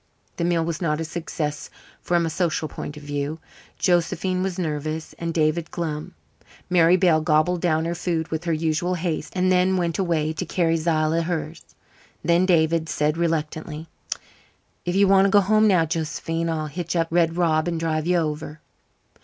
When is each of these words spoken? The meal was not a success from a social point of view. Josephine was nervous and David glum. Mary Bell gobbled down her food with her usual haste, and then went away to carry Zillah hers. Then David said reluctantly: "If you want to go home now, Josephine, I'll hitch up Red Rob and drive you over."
The 0.37 0.43
meal 0.43 0.65
was 0.65 0.81
not 0.81 0.99
a 0.99 1.05
success 1.05 1.69
from 2.01 2.25
a 2.25 2.29
social 2.31 2.67
point 2.67 2.97
of 2.97 3.03
view. 3.03 3.37
Josephine 3.77 4.41
was 4.41 4.57
nervous 4.57 5.13
and 5.19 5.31
David 5.31 5.69
glum. 5.69 6.15
Mary 6.71 6.97
Bell 6.97 7.21
gobbled 7.21 7.61
down 7.61 7.85
her 7.85 7.93
food 7.93 8.27
with 8.29 8.45
her 8.45 8.51
usual 8.51 8.95
haste, 8.95 9.31
and 9.35 9.51
then 9.51 9.77
went 9.77 9.99
away 9.99 10.33
to 10.33 10.43
carry 10.43 10.75
Zillah 10.75 11.21
hers. 11.25 11.61
Then 12.23 12.47
David 12.47 12.89
said 12.89 13.15
reluctantly: 13.15 13.87
"If 14.85 14.95
you 14.95 15.07
want 15.07 15.25
to 15.27 15.29
go 15.29 15.39
home 15.41 15.67
now, 15.67 15.85
Josephine, 15.85 16.49
I'll 16.49 16.65
hitch 16.65 16.95
up 16.95 17.09
Red 17.11 17.37
Rob 17.37 17.67
and 17.67 17.79
drive 17.79 18.07
you 18.07 18.17
over." 18.17 18.59